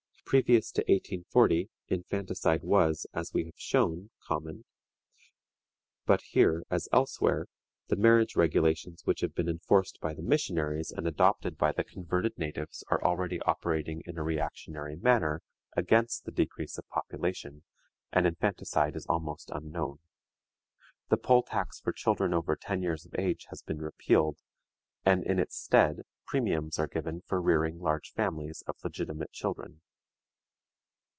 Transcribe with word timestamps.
Previous 0.31 0.71
to 0.71 0.81
1840, 0.83 1.69
infanticide 1.89 2.63
was, 2.63 3.05
as 3.13 3.33
we 3.33 3.43
have 3.43 3.57
shown, 3.57 4.11
common. 4.25 4.63
But 6.05 6.21
here, 6.21 6.63
as 6.69 6.87
elsewhere, 6.93 7.47
the 7.89 7.97
marriage 7.97 8.37
regulations 8.37 9.01
which 9.03 9.19
have 9.19 9.35
been 9.35 9.49
enforced 9.49 9.99
by 9.99 10.13
the 10.13 10.21
missionaries 10.21 10.89
and 10.89 11.05
adopted 11.05 11.57
by 11.57 11.73
the 11.73 11.83
converted 11.83 12.37
natives 12.37 12.81
are 12.87 13.03
already 13.03 13.41
operating 13.41 14.03
in 14.05 14.17
a 14.17 14.23
reactionary 14.23 14.95
manner 14.95 15.41
against 15.75 16.23
the 16.23 16.31
decrease 16.31 16.77
of 16.77 16.87
population, 16.87 17.63
and 18.13 18.25
infanticide 18.25 18.95
is 18.95 19.05
almost 19.07 19.51
unknown. 19.53 19.99
The 21.09 21.17
poll 21.17 21.43
tax 21.43 21.81
for 21.81 21.91
children 21.91 22.33
over 22.33 22.55
ten 22.55 22.81
years 22.81 23.05
of 23.05 23.13
age 23.19 23.47
has 23.49 23.63
been 23.63 23.81
repealed, 23.81 24.37
and 25.03 25.25
in 25.25 25.39
its 25.39 25.57
stead 25.57 26.03
premiums 26.25 26.79
are 26.79 26.87
given 26.87 27.19
for 27.25 27.41
rearing 27.41 27.81
large 27.81 28.13
families 28.13 28.63
of 28.65 28.77
legitimate 28.81 29.33
children. 29.33 29.81